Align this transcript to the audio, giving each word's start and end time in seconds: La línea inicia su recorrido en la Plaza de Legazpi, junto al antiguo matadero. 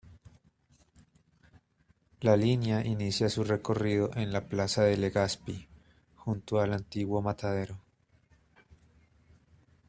La 2.21 2.35
línea 2.35 2.83
inicia 2.83 3.29
su 3.29 3.43
recorrido 3.43 4.09
en 4.15 4.33
la 4.33 4.47
Plaza 4.49 4.81
de 4.83 4.97
Legazpi, 4.97 5.67
junto 6.15 6.59
al 6.59 6.73
antiguo 6.73 7.21
matadero. 7.21 7.77